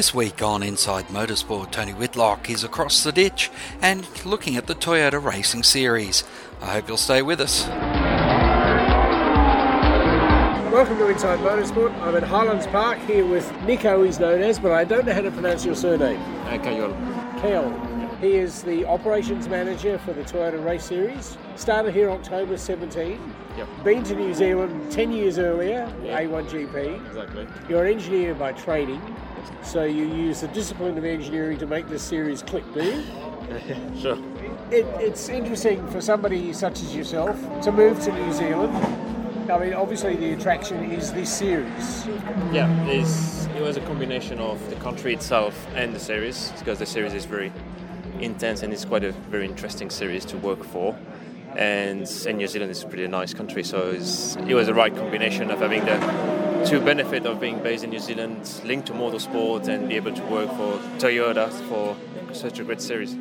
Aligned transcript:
This 0.00 0.14
week 0.14 0.40
on 0.40 0.62
Inside 0.62 1.08
Motorsport, 1.08 1.72
Tony 1.72 1.92
Whitlock 1.92 2.48
is 2.48 2.64
across 2.64 3.04
the 3.04 3.12
ditch 3.12 3.50
and 3.82 4.08
looking 4.24 4.56
at 4.56 4.66
the 4.66 4.74
Toyota 4.74 5.22
Racing 5.22 5.62
Series. 5.62 6.24
I 6.62 6.72
hope 6.72 6.88
you'll 6.88 6.96
stay 6.96 7.20
with 7.20 7.38
us. 7.38 7.66
Welcome 10.72 10.96
to 10.96 11.08
Inside 11.08 11.40
Motorsport. 11.40 11.92
I'm 12.00 12.16
at 12.16 12.22
Highlands 12.22 12.66
Park 12.68 12.98
here 13.00 13.26
with 13.26 13.52
Nico, 13.64 14.02
he's 14.02 14.18
known 14.18 14.40
as, 14.40 14.58
but 14.58 14.72
I 14.72 14.84
don't 14.84 15.04
know 15.04 15.12
how 15.12 15.20
to 15.20 15.30
pronounce 15.30 15.66
your 15.66 15.74
surname. 15.74 16.18
Uh, 16.46 16.56
Kajol. 16.56 16.94
Kel. 17.42 17.89
He 18.20 18.34
is 18.36 18.62
the 18.62 18.84
operations 18.84 19.48
manager 19.48 19.96
for 19.98 20.12
the 20.12 20.22
Toyota 20.22 20.62
Race 20.62 20.84
Series. 20.84 21.38
Started 21.56 21.94
here 21.94 22.10
October 22.10 22.58
17. 22.58 23.18
Yep. 23.56 23.68
Been 23.82 24.04
to 24.04 24.14
New 24.14 24.34
Zealand 24.34 24.92
10 24.92 25.10
years 25.10 25.38
earlier, 25.38 25.90
Yeah. 26.04 26.20
A1GP. 26.20 27.06
Exactly. 27.06 27.46
You're 27.68 27.86
an 27.86 27.94
engineer 27.94 28.34
by 28.34 28.52
training, 28.52 29.00
so 29.62 29.84
you 29.84 30.04
use 30.06 30.42
the 30.42 30.48
discipline 30.48 30.98
of 30.98 31.04
engineering 31.04 31.56
to 31.58 31.66
make 31.66 31.88
this 31.88 32.02
series 32.02 32.42
click, 32.42 32.64
do 32.74 32.84
you? 32.84 33.02
Sure. 34.00 34.16
It, 34.70 34.86
it's 35.00 35.28
interesting 35.28 35.84
for 35.88 36.00
somebody 36.00 36.52
such 36.52 36.82
as 36.82 36.94
yourself 36.94 37.36
to 37.62 37.72
move 37.72 38.00
to 38.04 38.12
New 38.12 38.32
Zealand. 38.32 38.72
I 39.50 39.58
mean, 39.58 39.74
obviously, 39.74 40.14
the 40.14 40.32
attraction 40.34 40.92
is 40.92 41.12
this 41.12 41.32
series. 41.36 42.06
Yeah, 42.52 42.70
it's, 42.86 43.46
it 43.56 43.60
was 43.60 43.76
a 43.76 43.80
combination 43.80 44.38
of 44.38 44.60
the 44.70 44.76
country 44.76 45.12
itself 45.12 45.66
and 45.74 45.92
the 45.92 45.98
series 45.98 46.52
because 46.60 46.78
the 46.78 46.86
series 46.86 47.12
is 47.14 47.24
very 47.24 47.50
intense 48.24 48.62
and 48.62 48.72
it's 48.72 48.84
quite 48.84 49.04
a 49.04 49.12
very 49.12 49.46
interesting 49.46 49.90
series 49.90 50.24
to 50.26 50.36
work 50.38 50.64
for. 50.64 50.96
And, 51.56 52.02
and 52.26 52.38
New 52.38 52.46
Zealand 52.46 52.70
is 52.70 52.84
a 52.84 52.86
pretty 52.86 53.06
nice 53.08 53.34
country, 53.34 53.64
so 53.64 53.90
it's, 53.90 54.36
it 54.36 54.54
was 54.54 54.68
the 54.68 54.74
right 54.74 54.94
combination 54.94 55.50
of 55.50 55.58
having 55.58 55.84
the 55.84 56.64
two 56.68 56.80
benefit 56.80 57.26
of 57.26 57.40
being 57.40 57.58
based 57.60 57.82
in 57.82 57.90
New 57.90 57.98
Zealand, 57.98 58.60
linked 58.64 58.86
to 58.86 58.92
motorsport, 58.92 59.66
and 59.66 59.88
be 59.88 59.96
able 59.96 60.12
to 60.14 60.22
work 60.26 60.48
for 60.50 60.78
Toyota 60.98 61.50
for 61.68 61.96
such 62.32 62.60
a 62.60 62.64
great 62.64 62.80
series. 62.80 63.16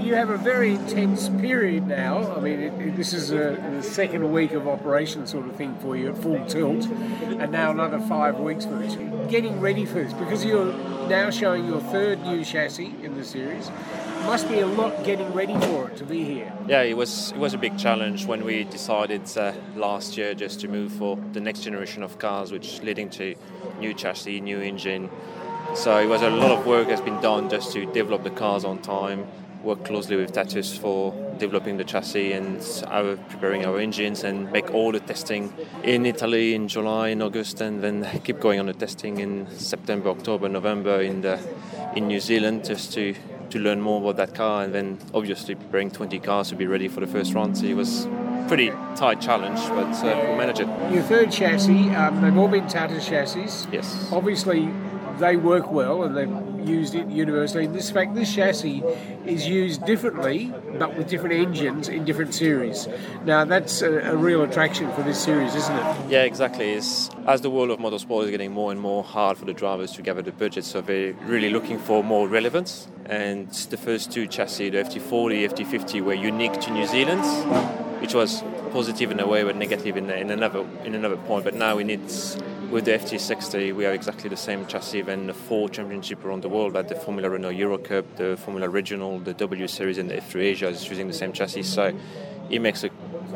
You 0.00 0.14
have 0.16 0.30
a 0.30 0.36
very 0.38 0.72
intense 0.74 1.28
period 1.28 1.86
now. 1.86 2.34
I 2.34 2.40
mean, 2.40 2.58
it, 2.58 2.72
it- 2.80 2.96
this 2.96 3.12
is 3.12 3.30
a, 3.30 3.56
the 3.76 3.82
second 3.84 4.32
week 4.32 4.50
of 4.52 4.66
operation 4.66 5.28
sort 5.28 5.46
of 5.46 5.54
thing 5.54 5.76
for 5.76 5.96
you 5.96 6.08
at 6.10 6.18
full 6.18 6.44
tilt, 6.46 6.86
and 6.86 7.52
now 7.52 7.70
another 7.70 8.00
five 8.00 8.40
weeks 8.40 8.64
for. 8.64 8.80
Getting 9.28 9.60
ready 9.60 9.86
for 9.86 10.02
this 10.02 10.12
because 10.14 10.44
you're 10.44 10.74
now 11.08 11.30
showing 11.30 11.64
your 11.66 11.80
third 11.80 12.20
new 12.24 12.44
chassis 12.44 12.92
in 13.02 13.14
the 13.14 13.24
series. 13.24 13.70
Must 14.26 14.48
be 14.48 14.60
a 14.60 14.66
lot 14.66 15.04
getting 15.04 15.32
ready 15.32 15.58
for 15.60 15.90
it 15.90 15.96
to 15.98 16.04
be 16.04 16.24
here. 16.24 16.52
Yeah, 16.66 16.82
it 16.82 16.96
was 16.96 17.32
it 17.32 17.38
was 17.38 17.54
a 17.54 17.58
big 17.58 17.76
challenge 17.76 18.24
when 18.24 18.44
we 18.44 18.64
decided 18.64 19.22
uh, 19.36 19.52
last 19.76 20.16
year 20.16 20.32
just 20.32 20.60
to 20.60 20.68
move 20.68 20.92
for 20.92 21.18
the 21.32 21.40
next 21.40 21.60
generation 21.60 22.02
of 22.02 22.18
cars, 22.18 22.52
which 22.52 22.80
leading 22.82 23.10
to 23.10 23.34
new 23.78 23.92
chassis, 23.92 24.40
new 24.40 24.60
engine. 24.60 25.10
So 25.74 25.98
it 25.98 26.06
was 26.06 26.22
a 26.22 26.30
lot 26.30 26.50
of 26.50 26.66
work 26.66 26.88
has 26.88 27.00
been 27.00 27.20
done 27.20 27.50
just 27.50 27.72
to 27.72 27.84
develop 27.92 28.22
the 28.22 28.30
cars 28.30 28.64
on 28.64 28.78
time, 28.80 29.26
work 29.62 29.84
closely 29.84 30.16
with 30.16 30.32
Tatuus 30.32 30.78
for 30.78 31.14
developing 31.38 31.76
the 31.76 31.84
chassis 31.84 32.32
and 32.32 32.60
our, 32.86 33.16
preparing 33.16 33.64
our 33.66 33.78
engines 33.78 34.22
and 34.24 34.50
make 34.52 34.72
all 34.72 34.92
the 34.92 35.00
testing 35.00 35.52
in 35.82 36.06
Italy 36.06 36.54
in 36.54 36.68
July 36.68 37.08
and 37.08 37.22
August 37.22 37.60
and 37.60 37.82
then 37.82 38.20
keep 38.24 38.40
going 38.40 38.60
on 38.60 38.66
the 38.66 38.72
testing 38.72 39.18
in 39.18 39.48
September, 39.50 40.10
October, 40.10 40.48
November 40.48 41.00
in 41.02 41.22
the 41.22 41.38
in 41.96 42.06
New 42.06 42.20
Zealand 42.20 42.64
just 42.64 42.92
to 42.92 43.14
to 43.52 43.58
learn 43.58 43.80
more 43.80 44.00
about 44.00 44.16
that 44.16 44.34
car 44.34 44.64
and 44.64 44.74
then 44.74 44.98
obviously 45.14 45.54
bring 45.54 45.90
20 45.90 46.18
cars 46.20 46.48
to 46.48 46.56
be 46.56 46.66
ready 46.66 46.88
for 46.88 47.00
the 47.00 47.06
first 47.06 47.34
run. 47.34 47.54
So 47.54 47.66
it 47.66 47.74
was 47.74 48.08
pretty 48.48 48.70
tight 48.96 49.20
challenge, 49.20 49.58
but 49.68 49.92
uh, 50.04 50.30
we 50.30 50.36
managed 50.36 50.60
it. 50.60 50.68
Your 50.92 51.02
third 51.02 51.30
chassis, 51.30 51.90
um, 51.90 52.20
they've 52.22 52.36
all 52.36 52.48
been 52.48 52.64
Tatuus 52.64 53.08
chassis. 53.08 53.68
Yes. 53.70 54.08
Obviously, 54.10 54.70
they 55.18 55.36
work 55.36 55.70
well 55.70 56.02
and 56.02 56.16
they've 56.16 56.51
used 56.66 56.94
it 56.94 57.08
universally. 57.08 57.64
In 57.64 57.72
this 57.72 57.90
fact, 57.90 58.14
this 58.14 58.34
chassis 58.34 58.82
is 59.26 59.46
used 59.46 59.84
differently, 59.84 60.52
but 60.78 60.96
with 60.96 61.08
different 61.08 61.34
engines 61.34 61.88
in 61.88 62.04
different 62.04 62.34
series. 62.34 62.88
Now, 63.24 63.44
that's 63.44 63.82
a, 63.82 64.12
a 64.12 64.16
real 64.16 64.42
attraction 64.42 64.90
for 64.92 65.02
this 65.02 65.22
series, 65.22 65.54
isn't 65.54 65.76
it? 65.76 66.10
Yeah, 66.10 66.22
exactly. 66.22 66.72
It's, 66.72 67.10
as 67.26 67.40
the 67.40 67.50
world 67.50 67.70
of 67.70 67.78
motorsport 67.78 68.24
is 68.24 68.30
getting 68.30 68.52
more 68.52 68.72
and 68.72 68.80
more 68.80 69.02
hard 69.02 69.38
for 69.38 69.44
the 69.44 69.54
drivers 69.54 69.92
to 69.92 70.02
gather 70.02 70.22
the 70.22 70.32
budget, 70.32 70.64
so 70.64 70.80
they're 70.80 71.14
really 71.24 71.50
looking 71.50 71.78
for 71.78 72.02
more 72.02 72.28
relevance. 72.28 72.88
And 73.06 73.50
the 73.50 73.76
first 73.76 74.12
two 74.12 74.26
chassis, 74.26 74.70
the 74.70 74.78
FT40, 74.78 75.48
FT50, 75.50 76.02
were 76.02 76.14
unique 76.14 76.60
to 76.60 76.70
New 76.70 76.86
Zealand, 76.86 77.22
which 78.00 78.14
was 78.14 78.42
positive 78.72 79.10
in 79.10 79.20
a 79.20 79.26
way, 79.26 79.44
but 79.44 79.56
negative 79.56 79.96
in, 79.96 80.08
in 80.10 80.30
another 80.30 80.66
in 80.84 80.94
another 80.94 81.16
point. 81.16 81.44
But 81.44 81.54
now 81.54 81.76
we 81.76 81.84
need 81.84 82.10
with 82.72 82.86
the 82.86 82.92
FT60, 82.92 83.74
we 83.76 83.84
have 83.84 83.92
exactly 83.92 84.30
the 84.30 84.36
same 84.36 84.66
chassis 84.66 85.02
than 85.02 85.26
the 85.26 85.34
four 85.34 85.68
championship 85.68 86.24
around 86.24 86.42
the 86.42 86.48
world, 86.48 86.72
like 86.72 86.88
the 86.88 86.94
Formula 86.94 87.28
Renault 87.28 87.50
Euro 87.50 87.76
Cup, 87.76 88.16
the 88.16 88.34
Formula 88.38 88.66
Regional, 88.66 89.18
the 89.18 89.34
W 89.34 89.68
Series, 89.68 89.98
and 89.98 90.08
the 90.08 90.14
F3 90.14 90.40
Asia 90.40 90.68
is 90.68 90.88
using 90.88 91.06
the 91.06 91.12
same 91.12 91.34
chassis. 91.34 91.64
So 91.64 91.94
it 92.48 92.60
makes 92.60 92.82
a 92.82 92.90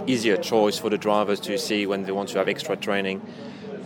easier 0.07 0.39
choice 0.39 0.79
for 0.79 0.89
the 0.89 0.97
drivers 0.97 1.39
to 1.41 1.59
see 1.59 1.87
when 1.87 2.05
they 2.05 2.13
want 2.13 2.31
to 2.31 2.39
have 2.39 2.49
extra 2.49 2.77
training. 2.77 3.21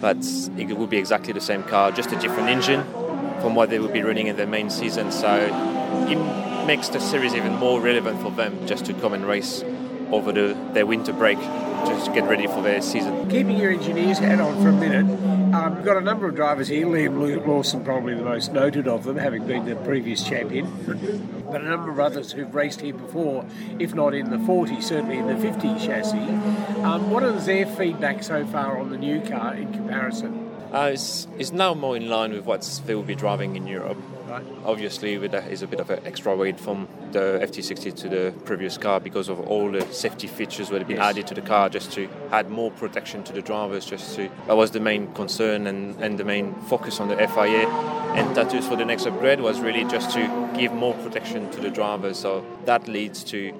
But 0.00 0.19
it 0.56 0.78
will 0.78 0.87
be 0.87 0.99
exactly 0.99 1.33
the 1.33 1.41
same 1.41 1.65
car, 1.65 1.91
just 1.91 2.12
a 2.12 2.16
different 2.21 2.49
engine 2.49 2.84
from 3.41 3.56
what 3.56 3.71
they 3.71 3.81
will 3.81 3.89
be 3.89 4.03
running 4.03 4.28
in 4.28 4.37
their 4.37 4.47
main 4.47 4.71
season. 4.71 5.10
So 5.10 5.34
it 6.09 6.66
makes 6.66 6.91
the 6.91 7.00
series 7.00 7.34
even 7.34 7.56
more 7.56 7.81
relevant 7.81 8.22
for 8.22 8.31
them 8.31 8.69
just 8.69 8.84
to 8.87 8.94
come 8.94 9.15
and 9.15 9.27
race 9.27 9.65
over 10.12 10.33
the, 10.33 10.56
their 10.72 10.87
winter 10.87 11.12
break, 11.12 11.39
just 11.39 12.06
to 12.06 12.12
get 12.12 12.28
ready 12.28 12.47
for 12.47 12.62
their 12.62 12.81
season. 12.81 13.28
Keeping 13.28 13.56
your 13.56 13.72
engineer's 13.72 14.19
hat 14.19 14.41
on 14.41 14.60
for 14.62 14.69
a 14.69 14.72
minute, 14.72 15.06
um, 15.53 15.77
we've 15.77 15.84
got 15.84 15.97
a 15.97 16.00
number 16.00 16.28
of 16.28 16.34
drivers 16.34 16.69
here. 16.69 16.87
Liam 16.87 17.47
Lawson, 17.47 17.84
probably 17.84 18.15
the 18.15 18.22
most 18.22 18.53
noted 18.53 18.87
of 18.87 19.05
them, 19.05 19.16
having 19.16 19.47
been 19.47 19.65
the 19.65 19.77
previous 19.77 20.22
champion. 20.22 20.71
But 21.50 21.62
a 21.62 21.65
number 21.65 21.91
of 21.91 21.99
others 21.99 22.33
who've 22.33 22.55
raced 22.55 22.81
here 22.81 22.94
before, 22.94 23.44
if 23.78 23.94
not 23.94 24.15
in 24.15 24.31
the 24.31 24.39
40, 24.39 24.81
certainly 24.81 25.19
in 25.19 25.27
the 25.27 25.37
50 25.37 25.78
chassis. 25.84 26.19
Um, 26.83 27.10
what 27.10 27.22
is 27.22 27.47
their 27.47 27.66
feedback 27.66 28.22
so 28.22 28.47
far 28.47 28.78
on 28.78 28.91
the 28.91 28.99
new 28.99 29.21
car 29.21 29.55
in 29.55 29.72
comparison? 29.72 30.50
Uh, 30.72 30.91
it's, 30.93 31.27
it's 31.37 31.50
now 31.50 31.75
more 31.75 31.97
in 31.97 32.09
line 32.09 32.33
with 32.33 32.44
what 32.44 32.81
they 32.87 32.94
will 32.94 33.03
be 33.03 33.16
driving 33.16 33.56
in 33.56 33.66
Europe. 33.66 33.99
Right. 34.30 34.44
Obviously, 34.64 35.18
with 35.18 35.32
that 35.32 35.50
is 35.50 35.62
a 35.62 35.66
bit 35.66 35.80
of 35.80 35.91
an 35.91 36.06
extra 36.06 36.36
weight 36.36 36.60
from 36.60 36.86
the 37.10 37.41
FT60 37.42 37.94
to 37.96 38.08
the 38.08 38.32
previous 38.44 38.78
car 38.78 39.00
because 39.00 39.28
of 39.28 39.41
all 39.41 39.72
the 39.72 39.84
safety 39.92 40.28
features 40.28 40.68
that 40.68 40.78
have 40.78 40.86
been 40.86 40.98
Yes. 40.98 41.10
added 41.10 41.26
to 41.26 41.34
the 41.34 41.41
car, 41.41 41.68
just 41.68 41.91
to 41.94 42.08
add 42.30 42.48
more 42.48 42.70
protection 42.70 43.24
to 43.24 43.32
the 43.32 43.42
drivers. 43.42 43.84
Just 43.84 44.14
to 44.16 44.28
that 44.46 44.56
was 44.56 44.70
the 44.70 44.78
main 44.80 45.12
concern 45.14 45.66
and, 45.66 46.00
and 46.00 46.16
the 46.16 46.24
main 46.24 46.54
focus 46.68 47.00
on 47.00 47.08
the 47.08 47.16
FIA 47.16 47.66
and 48.14 48.36
Tatuus 48.36 48.68
for 48.68 48.76
the 48.76 48.84
next 48.84 49.06
upgrade 49.06 49.41
was 49.41 49.60
really 49.60 49.84
just 49.84 50.12
to 50.12 50.50
give 50.56 50.72
more 50.72 50.94
protection 50.94 51.50
to 51.50 51.60
the 51.60 51.70
drivers. 51.70 52.16
So 52.18 52.44
that 52.66 52.86
leads 52.86 53.24
to 53.24 53.52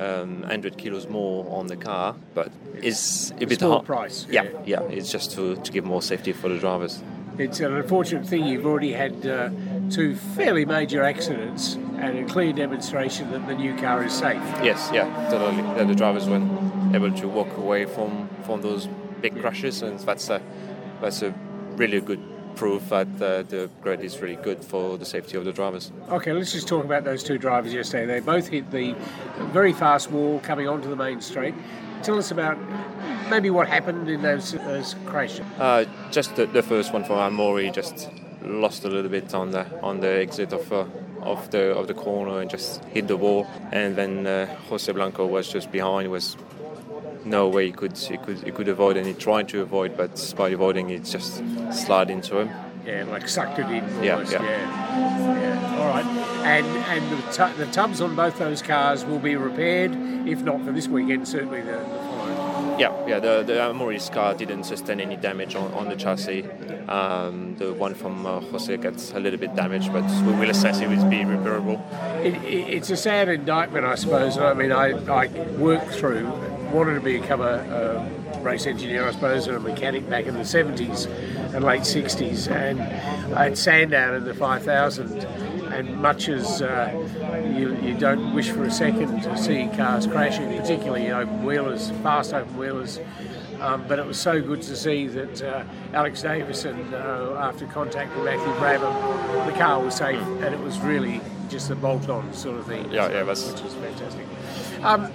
um, 0.00 0.40
100 0.40 0.76
kilos 0.76 1.06
more 1.08 1.46
on 1.56 1.68
the 1.68 1.76
car, 1.76 2.16
but 2.34 2.50
it's 2.74 3.30
a 3.40 3.46
bit 3.46 3.60
hard. 3.60 3.84
price, 3.86 4.26
Yeah, 4.28 4.42
yeah. 4.64 4.80
yeah, 4.80 4.82
it's 4.90 5.10
just 5.12 5.30
to, 5.32 5.54
to 5.56 5.72
give 5.72 5.84
more 5.84 6.02
safety 6.02 6.32
for 6.32 6.48
the 6.48 6.58
drivers. 6.58 7.00
It's 7.38 7.60
an 7.60 7.74
unfortunate 7.74 8.26
thing 8.26 8.46
you've 8.46 8.64
already 8.66 8.92
had 8.92 9.26
uh, 9.26 9.50
two 9.90 10.14
fairly 10.14 10.64
major 10.64 11.02
accidents 11.02 11.74
and 11.74 12.18
a 12.18 12.24
clear 12.24 12.52
demonstration 12.52 13.30
that 13.30 13.46
the 13.46 13.54
new 13.54 13.76
car 13.76 14.04
is 14.04 14.12
safe. 14.12 14.42
Yes, 14.62 14.90
yeah, 14.92 15.04
totally. 15.30 15.56
Yeah, 15.56 15.84
the 15.84 15.94
drivers 15.94 16.28
were 16.28 16.42
able 16.94 17.12
to 17.12 17.28
walk 17.28 17.56
away 17.56 17.86
from, 17.86 18.28
from 18.44 18.62
those 18.62 18.88
big 19.20 19.40
crashes, 19.40 19.82
and 19.82 19.98
that's 20.00 20.28
a 20.30 20.40
that's 21.00 21.22
a 21.22 21.34
really 21.76 22.00
good 22.00 22.22
proof 22.56 22.88
that 22.88 23.06
uh, 23.20 23.42
the 23.42 23.64
upgrade 23.64 24.00
is 24.00 24.18
really 24.20 24.36
good 24.36 24.64
for 24.64 24.96
the 24.96 25.04
safety 25.04 25.36
of 25.36 25.44
the 25.44 25.52
drivers. 25.52 25.92
Okay, 26.08 26.32
let's 26.32 26.52
just 26.52 26.66
talk 26.66 26.84
about 26.84 27.04
those 27.04 27.22
two 27.22 27.38
drivers 27.38 27.74
yesterday. 27.74 28.06
They 28.06 28.20
both 28.20 28.48
hit 28.48 28.70
the 28.70 28.94
very 29.52 29.74
fast 29.74 30.10
wall 30.10 30.40
coming 30.40 30.66
onto 30.66 30.88
the 30.88 30.96
main 30.96 31.20
straight. 31.20 31.54
Tell 32.02 32.18
us 32.18 32.30
about 32.30 32.56
maybe 33.28 33.50
what 33.50 33.68
happened 33.68 34.08
in 34.08 34.22
those, 34.22 34.52
those 34.52 34.94
crashes. 35.04 35.44
Uh, 35.58 35.84
just 36.10 36.36
the, 36.36 36.46
the 36.46 36.62
first 36.62 36.92
one 36.94 37.04
for 37.04 37.14
Amori 37.14 37.70
just 37.70 38.08
lost 38.46 38.84
a 38.84 38.88
little 38.88 39.10
bit 39.10 39.34
on 39.34 39.50
the 39.50 39.64
on 39.82 40.00
the 40.00 40.08
exit 40.08 40.52
of 40.52 40.72
uh, 40.72 40.84
of 41.22 41.50
the 41.50 41.74
of 41.74 41.86
the 41.86 41.94
corner 41.94 42.40
and 42.40 42.50
just 42.50 42.84
hit 42.86 43.08
the 43.08 43.16
wall, 43.16 43.46
and 43.72 43.96
then 43.96 44.26
uh, 44.26 44.46
Jose 44.68 44.90
Blanco 44.92 45.26
was 45.26 45.48
just 45.52 45.70
behind. 45.72 46.10
Was 46.10 46.36
no 47.24 47.48
way 47.48 47.66
he 47.66 47.72
could 47.72 47.96
he 47.98 48.16
could 48.16 48.38
he 48.42 48.50
could 48.50 48.68
avoid, 48.68 48.96
and 48.96 49.06
he 49.06 49.14
tried 49.14 49.48
to 49.48 49.60
avoid, 49.62 49.96
but 49.96 50.34
by 50.36 50.50
avoiding, 50.50 50.90
it 50.90 51.04
just 51.04 51.42
slid 51.72 52.10
into 52.10 52.38
him. 52.38 52.50
Yeah, 52.86 53.04
like 53.04 53.28
sucked 53.28 53.58
it 53.58 53.66
in. 53.66 54.02
Yeah, 54.04 54.12
almost, 54.12 54.32
yeah. 54.32 54.42
yeah. 54.42 55.40
Yeah, 55.40 55.80
All 55.80 55.88
right. 55.88 56.06
And 56.44 56.66
and 56.66 57.10
the, 57.10 57.32
tu- 57.32 57.56
the 57.56 57.66
tubs 57.72 58.00
on 58.00 58.14
both 58.14 58.38
those 58.38 58.62
cars 58.62 59.04
will 59.04 59.18
be 59.18 59.34
repaired, 59.34 59.90
if 60.28 60.42
not 60.42 60.64
for 60.64 60.70
this 60.70 60.86
weekend, 60.86 61.26
certainly 61.26 61.62
the. 61.62 61.95
Yeah, 62.78 63.06
yeah. 63.06 63.18
The 63.18 63.42
the 63.42 63.54
Amori's 63.54 64.10
car 64.10 64.34
didn't 64.34 64.64
sustain 64.64 65.00
any 65.00 65.16
damage 65.16 65.54
on, 65.54 65.72
on 65.72 65.88
the 65.88 65.96
chassis. 65.96 66.44
Um, 66.88 67.56
the 67.56 67.72
one 67.72 67.94
from 67.94 68.26
uh, 68.26 68.40
Jose 68.40 68.76
gets 68.76 69.12
a 69.12 69.20
little 69.20 69.38
bit 69.38 69.54
damaged, 69.54 69.92
but 69.92 70.04
we 70.26 70.32
will 70.34 70.50
assess 70.50 70.80
if 70.80 70.90
it's 70.90 71.04
be 71.04 71.18
repairable. 71.18 71.80
It, 72.24 72.34
it, 72.44 72.74
it's 72.74 72.90
a 72.90 72.96
sad 72.96 73.28
indictment, 73.28 73.86
I 73.86 73.94
suppose. 73.94 74.38
I 74.38 74.52
mean, 74.54 74.72
I, 74.72 74.90
I 75.08 75.26
work 75.56 75.86
through 75.88 76.30
wanted 76.72 76.94
to 76.94 77.00
become 77.00 77.40
a, 77.40 77.44
a 78.34 78.40
race 78.40 78.66
engineer, 78.66 79.06
I 79.08 79.12
suppose, 79.12 79.46
and 79.46 79.56
a 79.56 79.60
mechanic 79.60 80.08
back 80.08 80.26
in 80.26 80.34
the 80.34 80.40
70s 80.40 81.06
and 81.54 81.64
late 81.64 81.82
60s. 81.82 82.50
And 82.50 82.80
I 83.34 83.44
had 83.44 83.58
Sandown 83.58 84.14
in 84.14 84.24
the 84.24 84.34
5000. 84.34 85.26
And 85.76 86.00
much 86.00 86.30
as 86.30 86.62
uh, 86.62 86.90
you, 87.54 87.76
you 87.86 87.94
don't 87.98 88.34
wish 88.34 88.50
for 88.50 88.64
a 88.64 88.70
second 88.70 89.20
to 89.24 89.36
see 89.36 89.68
cars 89.76 90.06
crashing, 90.06 90.48
particularly 90.58 91.10
open 91.10 91.44
wheelers, 91.44 91.90
fast 92.02 92.32
open 92.32 92.56
wheelers, 92.56 92.98
um, 93.60 93.84
but 93.86 93.98
it 93.98 94.06
was 94.06 94.18
so 94.18 94.40
good 94.40 94.62
to 94.62 94.74
see 94.74 95.06
that 95.08 95.42
uh, 95.42 95.64
Alex 95.92 96.22
Davison, 96.22 96.94
uh, 96.94 97.36
after 97.38 97.66
with 97.66 97.76
Matthew 97.76 98.52
Brabham, 98.54 99.46
the 99.46 99.52
car 99.58 99.82
was 99.82 99.96
safe 99.96 100.20
and 100.20 100.54
it 100.54 100.60
was 100.60 100.78
really 100.80 101.20
just 101.50 101.70
a 101.70 101.74
bolt-on 101.74 102.32
sort 102.32 102.58
of 102.58 102.66
thing. 102.66 102.90
Yeah, 102.90 103.10
yeah, 103.10 103.22
that's 103.24 103.52
which 103.52 103.62
was 103.62 103.74
fantastic. 103.74 104.26
Um, 104.82 105.12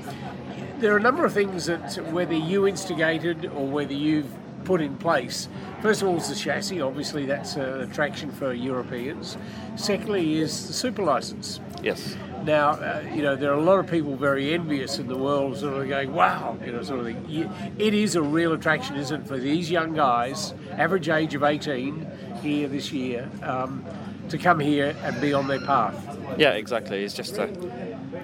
there 0.77 0.93
are 0.93 0.97
a 0.97 1.01
number 1.01 1.25
of 1.25 1.33
things 1.33 1.65
that 1.65 1.97
whether 2.11 2.35
you 2.35 2.67
instigated 2.67 3.45
or 3.47 3.65
whether 3.65 3.93
you've 3.93 4.31
put 4.63 4.81
in 4.81 4.97
place. 4.97 5.47
First 5.81 6.01
of 6.01 6.07
all, 6.07 6.17
is 6.17 6.29
the 6.29 6.35
chassis. 6.35 6.81
Obviously, 6.81 7.25
that's 7.25 7.55
an 7.55 7.81
attraction 7.81 8.31
for 8.31 8.53
Europeans. 8.53 9.37
Secondly, 9.75 10.37
is 10.37 10.67
the 10.67 10.73
super 10.73 11.03
license. 11.03 11.59
Yes. 11.81 12.15
Now, 12.43 12.71
uh, 12.71 13.03
you 13.13 13.21
know, 13.21 13.35
there 13.35 13.51
are 13.51 13.57
a 13.57 13.63
lot 13.63 13.79
of 13.79 13.87
people 13.87 14.15
very 14.15 14.53
envious 14.53 14.99
in 14.99 15.07
the 15.07 15.17
world, 15.17 15.57
sort 15.57 15.81
of 15.81 15.87
going, 15.87 16.13
wow, 16.13 16.57
you 16.65 16.71
know, 16.71 16.81
sort 16.81 16.99
of 16.99 17.05
thing. 17.05 17.51
It 17.77 17.93
is 17.93 18.15
a 18.15 18.21
real 18.21 18.53
attraction, 18.53 18.95
isn't 18.95 19.21
it, 19.21 19.27
for 19.27 19.37
these 19.37 19.69
young 19.69 19.93
guys, 19.93 20.53
average 20.71 21.09
age 21.09 21.35
of 21.35 21.43
18 21.43 22.07
here 22.41 22.67
this 22.67 22.91
year, 22.91 23.29
um, 23.43 23.85
to 24.29 24.37
come 24.37 24.59
here 24.59 24.95
and 25.03 25.19
be 25.21 25.33
on 25.33 25.47
their 25.47 25.59
path. 25.61 26.17
Yeah, 26.37 26.51
exactly. 26.51 27.03
It's 27.03 27.13
just 27.13 27.37
a, 27.37 27.49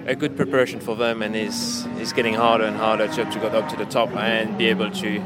a 0.06 0.16
good 0.16 0.36
preparation 0.36 0.80
for 0.80 0.96
them, 0.96 1.22
and 1.22 1.36
it's, 1.36 1.84
it's 1.96 2.12
getting 2.12 2.34
harder 2.34 2.64
and 2.64 2.76
harder 2.76 3.06
to, 3.08 3.24
to 3.24 3.38
get 3.38 3.54
up 3.54 3.68
to 3.70 3.76
the 3.76 3.86
top 3.86 4.10
and 4.10 4.56
be 4.58 4.66
able 4.66 4.90
to 4.90 5.22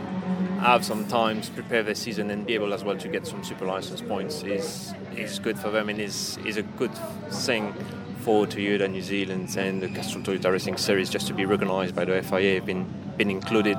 have 0.62 0.84
some 0.84 1.06
time 1.06 1.40
to 1.40 1.50
prepare 1.52 1.82
their 1.82 1.94
season 1.94 2.30
and 2.30 2.46
be 2.46 2.54
able 2.54 2.72
as 2.72 2.84
well 2.84 2.96
to 2.96 3.08
get 3.08 3.26
some 3.26 3.42
super 3.42 3.66
license 3.66 4.00
points 4.00 4.42
is 4.42 4.94
is 5.16 5.38
good 5.38 5.58
for 5.58 5.70
them 5.70 5.88
and 5.88 6.00
is 6.00 6.38
is 6.44 6.56
a 6.56 6.62
good 6.62 6.94
thing 7.30 7.74
for 8.20 8.46
Toyota 8.46 8.88
New 8.88 9.02
Zealand 9.02 9.56
and 9.58 9.82
the 9.82 9.88
Castrol 9.88 10.22
Toyota 10.22 10.52
Racing 10.52 10.76
Series 10.76 11.10
just 11.10 11.26
to 11.26 11.34
be 11.34 11.44
recognised 11.44 11.94
by 11.94 12.04
the 12.04 12.22
FIA, 12.22 12.62
been 12.62 12.86
been 13.16 13.30
included 13.30 13.76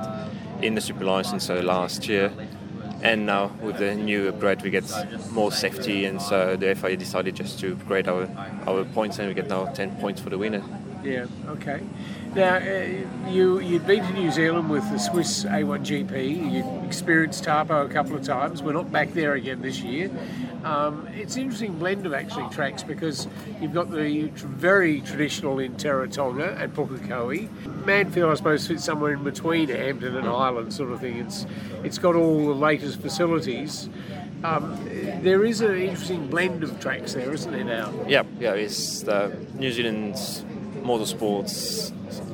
in 0.61 0.75
the 0.75 0.81
super 0.81 1.05
license 1.05 1.49
uh, 1.49 1.61
last 1.63 2.07
year. 2.07 2.31
And 3.01 3.25
now 3.25 3.51
with 3.61 3.77
the 3.77 3.95
new 3.95 4.29
upgrade, 4.29 4.61
we 4.61 4.69
get 4.69 4.85
more 5.31 5.51
safety, 5.51 6.05
and 6.05 6.21
so 6.21 6.55
the 6.55 6.73
FIA 6.75 6.95
decided 6.95 7.35
just 7.35 7.59
to 7.59 7.73
upgrade 7.73 8.07
our 8.07 8.27
our 8.67 8.85
points, 8.85 9.19
and 9.19 9.27
we 9.27 9.33
get 9.33 9.47
now 9.49 9.65
10 9.65 9.97
points 9.97 10.21
for 10.21 10.29
the 10.29 10.37
winner. 10.37 10.63
Yeah. 11.03 11.25
Okay. 11.47 11.81
Now, 12.35 12.55
uh, 12.55 12.87
you 13.29 13.59
you'd 13.59 13.85
been 13.85 14.03
to 14.03 14.13
New 14.13 14.31
Zealand 14.31 14.67
with 14.67 14.89
the 14.89 14.97
Swiss 14.97 15.43
A1GP. 15.43 16.51
You 16.51 16.83
experienced 16.83 17.43
Taupo 17.43 17.85
a 17.85 17.89
couple 17.89 18.15
of 18.15 18.23
times. 18.23 18.63
We're 18.63 18.73
not 18.73 18.91
back 18.91 19.13
there 19.13 19.33
again 19.33 19.61
this 19.61 19.81
year. 19.81 20.09
Um, 20.63 21.07
it's 21.13 21.35
an 21.35 21.43
interesting 21.43 21.77
blend 21.77 22.07
of 22.07 22.13
actually 22.13 22.49
tracks 22.49 22.81
because 22.81 23.27
you've 23.61 23.73
got 23.73 23.91
the 23.91 24.29
very 24.33 25.01
traditional 25.01 25.59
in 25.59 25.75
Teretonga 25.75 26.59
and 26.59 26.73
Pukekohe. 26.73 27.49
Manfield, 27.85 28.31
I 28.31 28.33
suppose, 28.33 28.65
fits 28.65 28.83
somewhere 28.83 29.13
in 29.13 29.23
between 29.23 29.69
Hampton 29.69 30.15
and 30.15 30.25
Highland, 30.25 30.73
sort 30.73 30.91
of 30.91 31.01
thing. 31.01 31.17
It's 31.17 31.45
it's 31.83 31.99
got 31.99 32.15
all 32.15 32.47
the 32.47 32.55
latest 32.55 32.99
facilities. 32.99 33.89
Um, 34.43 34.75
there 35.21 35.45
is 35.45 35.61
an 35.61 35.77
interesting 35.77 36.27
blend 36.29 36.63
of 36.63 36.79
tracks 36.79 37.13
there, 37.13 37.31
isn't 37.31 37.51
there 37.51 37.63
now? 37.63 37.93
Yeah, 38.07 38.23
yeah. 38.39 38.53
It's 38.53 39.03
the 39.03 39.37
New 39.53 39.71
Zealand's 39.71 40.43
motorsports 40.83 41.91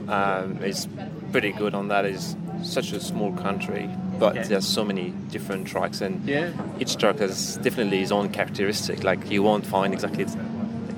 um, 0.10 0.63
is 0.63 0.88
pretty 1.31 1.51
good 1.51 1.74
on 1.74 1.88
that. 1.90 2.06
It's 2.06 2.36
such 2.63 2.92
a 2.92 3.00
small 3.00 3.31
country, 3.34 3.90
but 4.19 4.50
there's 4.50 4.68
so 4.68 4.84
many 4.84 5.12
different 5.31 5.68
tracks, 5.68 6.01
and 6.01 6.28
yeah. 6.28 6.51
each 6.80 6.98
track 6.98 7.19
has 7.19 7.57
definitely 7.57 8.01
its 8.01 8.12
own 8.12 8.30
characteristic. 8.30 9.04
Like 9.04 9.30
you 9.31 9.44
won't 9.44 9.66
find 9.66 9.94
exactly 9.94 10.25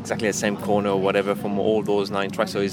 exactly 0.01 0.27
the 0.27 0.33
same 0.33 0.57
corner 0.57 0.89
or 0.89 0.99
whatever 0.99 1.35
from 1.35 1.59
all 1.59 1.83
those 1.83 2.09
nine 2.09 2.31
tracks. 2.31 2.51
So 2.51 2.67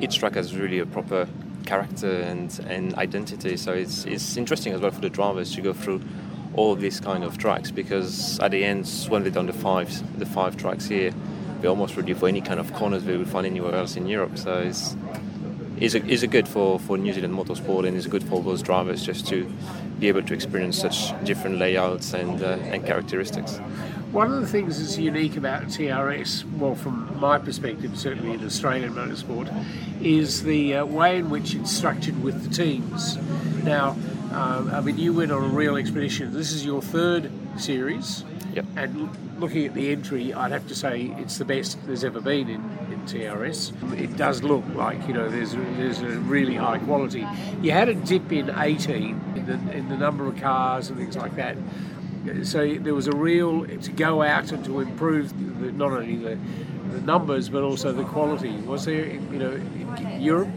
each 0.00 0.18
track 0.18 0.34
has 0.34 0.56
really 0.56 0.78
a 0.78 0.86
proper 0.86 1.28
character 1.66 2.20
and, 2.20 2.56
and 2.68 2.94
identity. 2.94 3.56
So 3.56 3.72
it's, 3.72 4.04
it's 4.04 4.36
interesting 4.36 4.72
as 4.72 4.80
well 4.80 4.90
for 4.90 5.00
the 5.00 5.10
drivers 5.10 5.54
to 5.56 5.60
go 5.60 5.72
through 5.72 6.00
all 6.54 6.74
these 6.74 7.00
kind 7.00 7.24
of 7.24 7.38
tracks 7.38 7.70
because 7.70 8.38
at 8.40 8.52
the 8.52 8.64
end, 8.64 8.88
when 9.08 9.24
they've 9.24 9.32
done 9.32 9.46
the 9.46 9.52
five 9.52 9.90
the 10.18 10.26
five 10.26 10.56
tracks 10.56 10.86
here, 10.86 11.12
they're 11.60 11.70
almost 11.70 11.96
ready 11.96 12.14
for 12.14 12.28
any 12.28 12.40
kind 12.40 12.60
of 12.60 12.72
corners 12.74 13.04
we 13.04 13.16
would 13.16 13.28
find 13.28 13.46
anywhere 13.46 13.74
else 13.74 13.96
in 13.96 14.06
Europe. 14.06 14.38
So 14.38 14.58
it's 14.58 14.96
is 15.80 16.22
a 16.22 16.26
good 16.26 16.46
for, 16.46 16.78
for 16.78 16.98
New 16.98 17.12
Zealand 17.12 17.34
motorsport 17.34 17.88
and 17.88 17.96
is 17.96 18.06
good 18.06 18.22
for 18.24 18.42
those 18.42 18.62
drivers 18.62 19.02
just 19.02 19.26
to 19.28 19.50
be 19.98 20.08
able 20.08 20.22
to 20.22 20.34
experience 20.34 20.78
such 20.78 21.12
different 21.24 21.58
layouts 21.58 22.12
and, 22.12 22.42
uh, 22.42 22.58
and 22.70 22.84
characteristics. 22.84 23.56
One 24.12 24.32
of 24.32 24.40
the 24.40 24.46
things 24.46 24.78
that's 24.78 24.98
unique 24.98 25.36
about 25.36 25.64
TRS, 25.64 26.44
well, 26.58 26.74
from 26.74 27.18
my 27.18 27.38
perspective, 27.38 27.96
certainly 27.96 28.34
in 28.34 28.44
Australian 28.44 28.92
motorsport, 28.92 29.48
is 30.02 30.42
the 30.42 30.76
uh, 30.76 30.84
way 30.84 31.18
in 31.18 31.30
which 31.30 31.54
it's 31.54 31.70
structured 31.70 32.22
with 32.22 32.42
the 32.42 32.50
teams. 32.50 33.16
Now, 33.62 33.96
um, 34.30 34.70
I 34.72 34.80
mean, 34.80 34.96
you 34.96 35.12
went 35.12 35.32
on 35.32 35.42
a 35.42 35.48
real 35.48 35.76
expedition. 35.76 36.32
This 36.32 36.52
is 36.52 36.64
your 36.64 36.80
third 36.80 37.30
series. 37.56 38.24
Yep. 38.54 38.64
And 38.76 39.40
looking 39.40 39.66
at 39.66 39.74
the 39.74 39.90
entry, 39.90 40.32
I'd 40.32 40.52
have 40.52 40.66
to 40.68 40.74
say 40.74 41.12
it's 41.18 41.38
the 41.38 41.44
best 41.44 41.78
there's 41.86 42.04
ever 42.04 42.20
been 42.20 42.48
in, 42.48 42.60
in 42.92 43.00
TRS. 43.06 43.98
It 43.98 44.16
does 44.16 44.42
look 44.42 44.64
like 44.74 45.06
you 45.06 45.14
know 45.14 45.28
there's 45.28 45.52
there's 45.52 46.00
a 46.00 46.08
really 46.20 46.54
high 46.56 46.78
quality. 46.78 47.26
You 47.62 47.72
had 47.72 47.88
a 47.88 47.94
dip 47.94 48.30
in 48.32 48.50
18 48.50 49.34
in 49.36 49.46
the, 49.46 49.76
in 49.76 49.88
the 49.88 49.96
number 49.96 50.26
of 50.26 50.36
cars 50.36 50.90
and 50.90 50.98
things 50.98 51.16
like 51.16 51.36
that. 51.36 51.56
So 52.44 52.74
there 52.74 52.94
was 52.94 53.06
a 53.06 53.16
real 53.16 53.66
to 53.66 53.92
go 53.92 54.22
out 54.22 54.52
and 54.52 54.64
to 54.64 54.80
improve 54.80 55.30
the, 55.60 55.72
not 55.72 55.92
only 55.92 56.16
the, 56.16 56.38
the 56.92 57.00
numbers 57.00 57.48
but 57.48 57.62
also 57.62 57.92
the 57.92 58.04
quality. 58.04 58.52
Was 58.58 58.84
there 58.84 59.06
you 59.06 59.38
know 59.38 59.52
in 59.52 60.20
Europe? 60.20 60.48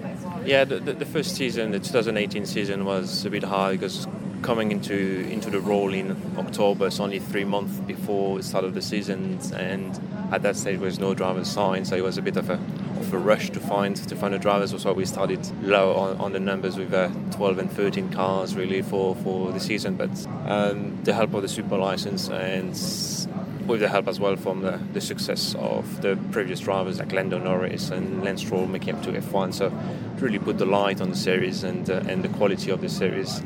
Yeah, 0.45 0.65
the, 0.65 0.79
the 0.79 1.05
first 1.05 1.35
season, 1.35 1.71
the 1.71 1.79
2018 1.79 2.45
season, 2.45 2.83
was 2.83 3.25
a 3.25 3.29
bit 3.29 3.43
hard 3.43 3.79
because 3.79 4.07
coming 4.41 4.73
into 4.73 5.25
into 5.29 5.49
the 5.49 5.59
role 5.59 5.93
in 5.93 6.17
October. 6.37 6.87
It's 6.87 6.99
only 6.99 7.19
three 7.19 7.45
months 7.45 7.79
before 7.79 8.37
the 8.37 8.43
start 8.43 8.65
of 8.65 8.73
the 8.73 8.81
season, 8.81 9.39
and 9.55 9.97
at 10.31 10.41
that 10.41 10.57
stage 10.57 10.79
there 10.79 10.85
was 10.85 10.99
no 10.99 11.13
drivers 11.13 11.47
signed, 11.47 11.87
so 11.87 11.95
it 11.95 12.03
was 12.03 12.17
a 12.17 12.21
bit 12.21 12.35
of 12.35 12.49
a 12.49 12.59
of 12.99 13.13
a 13.13 13.17
rush 13.17 13.49
to 13.51 13.59
find 13.59 13.95
to 13.95 14.15
find 14.15 14.33
the 14.33 14.39
drivers. 14.39 14.71
That's 14.71 14.85
why 14.85 14.91
we 14.91 15.05
started 15.05 15.39
low 15.63 15.95
on, 15.95 16.17
on 16.17 16.33
the 16.33 16.39
numbers 16.39 16.77
with 16.77 16.93
uh, 16.93 17.09
12 17.31 17.59
and 17.59 17.71
13 17.71 18.11
cars 18.11 18.55
really 18.55 18.81
for, 18.81 19.15
for 19.15 19.51
the 19.51 19.59
season. 19.59 19.95
But 19.95 20.11
um, 20.45 21.01
the 21.03 21.13
help 21.13 21.33
of 21.33 21.41
the 21.41 21.47
super 21.47 21.77
license 21.77 22.29
and 22.29 22.75
with 23.67 23.79
the 23.79 23.87
help 23.87 24.07
as 24.07 24.19
well 24.19 24.35
from 24.35 24.61
the, 24.61 24.79
the 24.93 25.01
success 25.01 25.55
of 25.55 26.01
the 26.01 26.17
previous 26.31 26.59
drivers 26.59 26.99
like 26.99 27.11
Lando 27.11 27.39
Norris 27.39 27.89
and 27.89 28.23
Lance 28.23 28.41
Stroll 28.41 28.67
making 28.67 28.95
up 28.95 29.03
to 29.03 29.11
F1. 29.11 29.53
So 29.53 29.71
really 30.19 30.39
put 30.39 30.57
the 30.57 30.65
light 30.65 31.01
on 31.01 31.09
the 31.09 31.15
series 31.15 31.63
and 31.63 31.89
uh, 31.89 32.03
and 32.07 32.23
the 32.23 32.29
quality 32.29 32.71
of 32.71 32.81
the 32.81 32.89
series 32.89 33.41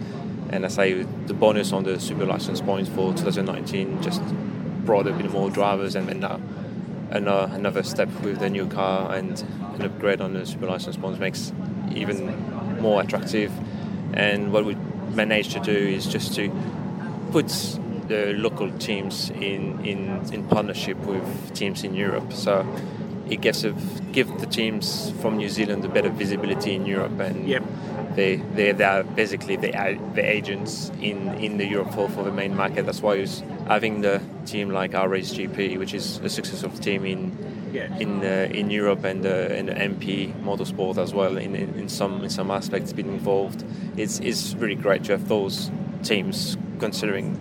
and 0.50 0.66
I 0.66 0.70
say 0.70 0.94
the 0.94 1.34
bonus 1.34 1.74
on 1.74 1.84
the 1.84 2.00
super 2.00 2.26
license 2.26 2.62
points 2.62 2.90
for 2.90 3.14
2019 3.14 4.02
just 4.02 4.22
brought 4.86 5.08
a 5.08 5.12
bit 5.12 5.32
more 5.32 5.50
drivers 5.50 5.96
and, 5.96 6.20
now 6.20 6.40
another, 7.10 7.54
another 7.54 7.84
step 7.84 8.10
with 8.22 8.40
the 8.40 8.50
new 8.50 8.68
car 8.68 9.14
and 9.14 9.44
an 9.76 9.82
upgrade 9.82 10.22
on 10.22 10.34
the 10.34 10.46
super 10.46 10.66
license 10.66 10.96
points 10.98 11.20
makes 11.20 11.52
even 11.94 12.80
more 12.80 13.02
attractive 13.02 13.52
and 14.14 14.54
what 14.54 14.66
we 14.66 14.76
managed 15.14 15.52
to 15.52 15.60
do 15.60 15.72
is 15.72 16.06
just 16.06 16.34
to 16.36 16.50
put 17.32 17.50
the 18.08 18.34
local 18.34 18.72
teams 18.78 19.30
in, 19.32 19.86
in, 19.86 20.22
in 20.34 20.48
partnership 20.48 20.98
with 21.00 21.54
teams 21.54 21.84
in 21.84 21.94
Europe 21.94 22.34
so 22.34 22.66
it 23.30 23.42
gives 23.42 23.66
a, 23.66 23.72
give 24.14 24.40
the 24.40 24.46
teams 24.46 25.12
from 25.22 25.38
New 25.38 25.50
Zealand 25.50 25.84
a 25.84 25.90
better 25.90 26.10
visibility 26.10 26.76
in 26.76 26.86
Europe 26.86 27.20
and 27.20 27.48
yep 27.48 27.64
they 28.18 28.38
they 28.56 28.72
are 28.84 29.04
basically 29.04 29.56
the 29.56 29.72
the 30.16 30.26
agents 30.38 30.92
in 31.02 31.30
in 31.36 31.58
the 31.58 31.66
Europe 31.66 31.94
for, 31.94 32.10
for 32.10 32.24
the 32.24 32.32
main 32.32 32.56
market. 32.56 32.86
That's 32.86 33.02
why 33.02 33.14
it's 33.16 33.44
having 33.68 34.02
the 34.02 34.22
team 34.46 34.72
like 34.72 34.96
R-Race 34.96 35.34
GP, 35.34 35.78
which 35.78 35.94
is 35.94 36.18
a 36.24 36.30
successful 36.30 36.72
team 36.80 37.06
in 37.06 37.32
yeah. 37.72 37.96
in 38.00 38.24
uh, 38.24 38.50
in 38.60 38.72
Europe 38.72 39.04
and 39.06 39.26
uh, 39.26 39.60
in 39.60 39.68
the 39.68 39.74
MP 39.74 40.34
motorsport 40.44 40.98
as 40.98 41.14
well. 41.14 41.38
In, 41.38 41.56
in, 41.56 41.74
in 41.76 41.90
some 41.90 42.24
in 42.24 42.30
some 42.30 42.50
aspects, 42.52 42.92
being 42.92 43.10
involved, 43.10 43.64
it's 43.96 44.20
it's 44.20 44.56
really 44.56 44.76
great 44.76 45.04
to 45.06 45.12
have 45.12 45.28
those 45.28 45.72
teams 46.04 46.58
considering 46.80 47.38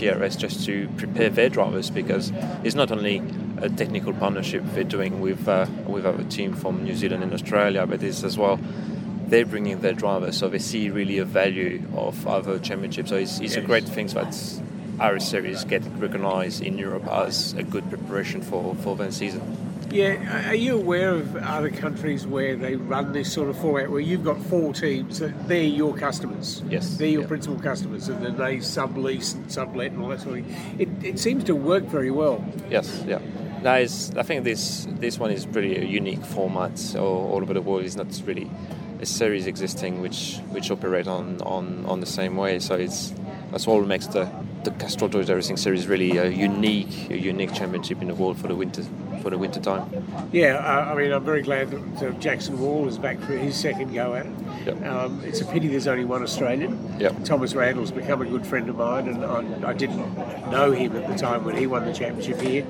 TRS 0.00 0.38
just 0.38 0.64
to 0.66 0.88
prepare 0.96 1.30
their 1.30 1.48
drivers 1.48 1.90
because 1.90 2.32
it's 2.62 2.74
not 2.74 2.92
only 2.92 3.22
a 3.58 3.68
technical 3.68 4.12
partnership 4.12 4.62
they're 4.74 4.84
doing 4.84 5.20
with 5.20 5.48
uh, 5.48 5.66
with 5.86 6.06
our 6.06 6.22
team 6.24 6.54
from 6.54 6.84
New 6.84 6.94
Zealand 6.94 7.22
and 7.22 7.32
Australia, 7.32 7.86
but 7.86 8.02
it's 8.02 8.22
as 8.22 8.36
well 8.36 8.58
they're 9.26 9.46
bringing 9.46 9.80
their 9.80 9.92
drivers, 9.92 10.36
so 10.36 10.48
they 10.48 10.58
see 10.58 10.88
really 10.88 11.18
a 11.18 11.24
value 11.24 11.82
of 11.96 12.26
other 12.28 12.58
championships. 12.58 13.10
So 13.10 13.16
it's, 13.16 13.40
it's 13.40 13.56
a 13.56 13.60
great 13.60 13.84
thing 13.84 14.06
that 14.08 14.36
our 15.00 15.18
series 15.18 15.64
get 15.64 15.82
recognised 15.98 16.62
in 16.62 16.78
Europe 16.78 17.06
as 17.08 17.52
a 17.54 17.62
good 17.62 17.88
preparation 17.90 18.40
for, 18.40 18.74
for 18.76 18.96
their 18.96 19.10
season. 19.10 19.65
Yeah, 19.90 20.50
are 20.50 20.54
you 20.54 20.76
aware 20.76 21.10
of 21.10 21.36
other 21.36 21.70
countries 21.70 22.26
where 22.26 22.56
they 22.56 22.76
run 22.76 23.12
this 23.12 23.32
sort 23.32 23.48
of 23.48 23.58
format 23.58 23.90
where 23.90 24.00
you've 24.00 24.24
got 24.24 24.40
four 24.42 24.72
teams 24.72 25.20
that 25.20 25.48
they're 25.48 25.62
your 25.62 25.96
customers? 25.96 26.62
Yes. 26.68 26.96
They're 26.96 27.08
your 27.08 27.22
yeah. 27.22 27.28
principal 27.28 27.58
customers 27.60 28.08
and 28.08 28.24
then 28.24 28.36
they 28.36 28.56
sublease 28.58 29.34
and 29.34 29.50
sublet 29.50 29.92
and 29.92 30.02
all 30.02 30.08
that 30.08 30.20
sort 30.20 30.40
of 30.40 30.46
thing. 30.46 30.80
It, 30.80 31.04
it 31.04 31.18
seems 31.18 31.44
to 31.44 31.54
work 31.54 31.84
very 31.84 32.10
well. 32.10 32.44
Yes, 32.68 33.04
yeah. 33.06 33.20
No, 33.62 33.74
it's, 33.74 34.14
I 34.16 34.22
think 34.22 34.44
this 34.44 34.86
this 34.90 35.18
one 35.18 35.30
is 35.30 35.46
pretty 35.46 35.76
a 35.76 35.84
unique 35.84 36.24
format. 36.24 36.78
So 36.78 37.04
all 37.04 37.42
over 37.42 37.54
the 37.54 37.62
world 37.62 37.84
is 37.84 37.96
not 37.96 38.06
really 38.24 38.50
a 39.00 39.06
series 39.06 39.46
existing 39.46 40.00
which 40.00 40.38
which 40.50 40.70
operate 40.70 41.06
on, 41.06 41.40
on, 41.42 41.84
on 41.86 42.00
the 42.00 42.06
same 42.06 42.36
way. 42.36 42.58
So 42.58 42.74
it's 42.74 43.14
that's 43.50 43.66
all 43.66 43.82
makes 43.82 44.08
the 44.08 44.30
the 44.64 44.72
Castrol 44.72 45.08
Toyota 45.08 45.36
Racing 45.36 45.56
Series 45.56 45.86
really 45.86 46.16
a 46.16 46.28
unique 46.28 47.10
a 47.10 47.16
unique 47.16 47.54
championship 47.54 48.02
in 48.02 48.08
the 48.08 48.14
world 48.14 48.36
for 48.38 48.48
the 48.48 48.56
winter 48.56 48.82
for 49.26 49.30
the 49.30 49.38
winter 49.38 49.58
time. 49.58 49.90
Yeah, 50.30 50.54
uh, 50.54 50.92
I 50.92 50.94
mean, 50.94 51.10
I'm 51.10 51.24
very 51.24 51.42
glad 51.42 51.72
that 51.72 52.10
uh, 52.10 52.12
Jackson 52.20 52.60
Walls 52.60 52.92
is 52.92 52.98
back 52.98 53.18
for 53.18 53.32
his 53.32 53.56
second 53.56 53.92
go 53.92 54.14
at 54.14 54.24
it. 54.24 54.32
Yep. 54.66 54.86
Um, 54.86 55.20
it's 55.24 55.40
a 55.40 55.46
pity 55.46 55.66
there's 55.66 55.88
only 55.88 56.04
one 56.04 56.22
Australian. 56.22 56.96
Yep. 57.00 57.24
Thomas 57.24 57.52
Randle's 57.52 57.90
become 57.90 58.22
a 58.22 58.24
good 58.24 58.46
friend 58.46 58.68
of 58.68 58.76
mine, 58.76 59.08
and 59.08 59.24
I, 59.24 59.70
I 59.70 59.72
didn't 59.72 59.98
know 60.48 60.70
him 60.70 60.94
at 60.94 61.08
the 61.08 61.16
time 61.16 61.44
when 61.44 61.56
he 61.56 61.66
won 61.66 61.86
the 61.86 61.92
championship 61.92 62.40
here. 62.40 62.64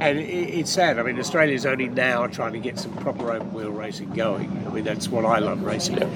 And 0.00 0.18
it, 0.18 0.22
it's 0.22 0.70
sad. 0.70 0.98
I 0.98 1.02
mean, 1.02 1.18
Australia's 1.18 1.66
only 1.66 1.88
now 1.88 2.26
trying 2.26 2.54
to 2.54 2.58
get 2.58 2.78
some 2.78 2.96
proper 2.96 3.30
open 3.30 3.52
wheel 3.52 3.70
racing 3.70 4.08
going. 4.14 4.64
I 4.66 4.70
mean, 4.70 4.84
that's 4.84 5.08
what 5.08 5.26
I 5.26 5.40
love 5.40 5.62
racing. 5.62 5.98
Yep. 5.98 6.10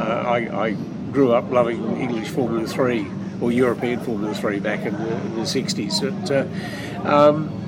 Uh, 0.00 0.02
I, 0.02 0.66
I 0.66 0.70
grew 1.12 1.30
up 1.30 1.48
loving 1.52 2.00
English 2.00 2.28
Formula 2.30 2.66
Three 2.66 3.06
or 3.40 3.52
European 3.52 4.00
Formula 4.00 4.34
Three 4.34 4.58
back 4.58 4.84
in 4.84 4.94
the, 4.94 5.14
in 5.14 5.34
the 5.36 5.42
60s. 5.42 6.26
But, 6.26 7.06
uh, 7.06 7.08
um, 7.08 7.67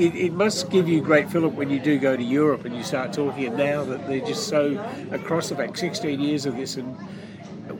it, 0.00 0.14
it, 0.14 0.32
must 0.32 0.70
give 0.70 0.88
you 0.88 1.00
great 1.00 1.30
fillip 1.30 1.52
when 1.52 1.70
you 1.70 1.78
do 1.78 1.98
go 1.98 2.16
to 2.16 2.22
Europe 2.22 2.64
and 2.64 2.74
you 2.74 2.82
start 2.82 3.12
talking. 3.12 3.46
And 3.46 3.56
now 3.56 3.84
that 3.84 4.06
they're 4.06 4.24
just 4.24 4.48
so 4.48 4.82
across 5.10 5.50
the 5.50 5.54
back, 5.54 5.76
16 5.76 6.18
years 6.20 6.46
of 6.46 6.56
this. 6.56 6.76
And 6.76 6.96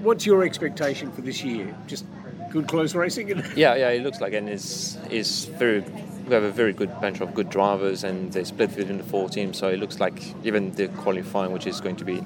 what's 0.02 0.26
your 0.26 0.44
expectation 0.44 1.10
for 1.12 1.22
this 1.22 1.42
year? 1.42 1.74
Just 1.86 2.04
good 2.50 2.68
close 2.68 2.94
racing? 2.94 3.28
yeah, 3.56 3.74
yeah. 3.74 3.88
It 3.88 4.02
looks 4.02 4.20
like 4.20 4.34
and 4.34 4.48
it's 4.48 4.96
is 5.10 5.46
very. 5.46 5.80
We 6.26 6.34
have 6.34 6.44
a 6.44 6.52
very 6.52 6.72
good 6.72 7.00
bunch 7.00 7.20
of 7.20 7.34
good 7.34 7.50
drivers, 7.50 8.04
and 8.04 8.32
they 8.32 8.44
split 8.44 8.76
within 8.76 8.98
the 8.98 9.02
four 9.02 9.28
teams. 9.28 9.58
So 9.58 9.68
it 9.68 9.80
looks 9.80 9.98
like 9.98 10.22
even 10.44 10.72
the 10.72 10.86
qualifying, 10.88 11.50
which 11.50 11.66
is 11.66 11.80
going 11.80 11.96
to 11.96 12.04
be 12.04 12.22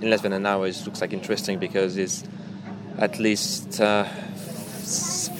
in 0.00 0.10
less 0.10 0.22
than 0.22 0.32
an 0.32 0.44
hour, 0.44 0.66
it 0.66 0.82
looks 0.84 1.00
like 1.00 1.12
interesting 1.12 1.58
because 1.58 1.96
it's 1.96 2.24
at 2.98 3.20
least. 3.20 3.80
Uh, 3.80 4.08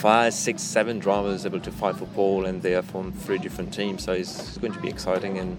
five, 0.05 0.35
six, 0.35 0.61
seven 0.61 0.99
drivers 0.99 1.47
able 1.47 1.59
to 1.59 1.73
fight 1.73 1.97
for 1.97 2.05
pole, 2.09 2.45
and 2.45 2.61
they 2.61 2.75
are 2.75 2.83
from 2.83 3.11
three 3.11 3.39
different 3.39 3.73
teams. 3.73 4.05
So 4.05 4.13
it's 4.13 4.59
going 4.59 4.75
to 4.75 4.81
be 4.81 4.91
exciting, 4.91 5.39
and, 5.39 5.59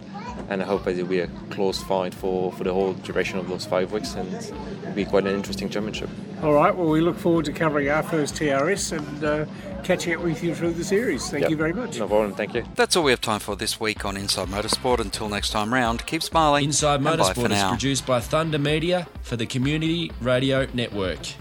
and 0.50 0.62
I 0.62 0.66
hope 0.66 0.86
it 0.86 0.98
will 0.98 1.08
be 1.08 1.22
a 1.22 1.28
close 1.50 1.82
fight 1.82 2.14
for, 2.14 2.52
for 2.52 2.64
the 2.64 2.72
whole 2.72 2.94
duration 2.94 3.40
of 3.40 3.50
those 3.50 3.66
five 3.66 3.92
weeks, 3.92 4.14
and 4.14 4.32
it'll 4.32 4.94
be 4.94 5.04
quite 5.04 5.26
an 5.26 5.34
interesting 5.34 5.68
championship. 5.68 6.12
All 6.44 6.54
right. 6.54 6.76
Well, 6.76 6.90
we 6.90 7.02
look 7.02 7.18
forward 7.18 7.46
to 7.46 7.54
covering 7.54 7.90
our 7.90 8.04
first 8.04 8.36
TRS 8.36 8.96
and 8.96 9.24
uh, 9.24 9.46
catching 9.84 10.14
up 10.14 10.22
with 10.22 10.44
you 10.44 10.54
through 10.54 10.74
the 10.74 10.84
series. 10.84 11.28
Thank 11.28 11.42
yep. 11.42 11.50
you 11.50 11.58
very 11.58 11.74
much. 11.74 11.98
No 11.98 12.08
problem. 12.08 12.36
Thank 12.36 12.54
you. 12.54 12.66
That's 12.76 12.96
all 12.96 13.04
we 13.04 13.12
have 13.14 13.22
time 13.22 13.40
for 13.40 13.56
this 13.56 13.80
week 13.80 14.06
on 14.06 14.16
Inside 14.16 14.50
Motorsport. 14.50 15.00
Until 15.00 15.28
next 15.28 15.50
time 15.50 15.74
round, 15.74 16.06
keep 16.06 16.22
smiling. 16.22 16.66
Inside 16.66 17.02
Motorsport 17.02 17.50
is 17.50 17.64
produced 17.64 18.06
by 18.06 18.20
Thunder 18.20 18.60
Media 18.60 19.08
for 19.24 19.38
the 19.38 19.48
Community 19.48 20.12
Radio 20.22 20.68
Network. 20.72 21.34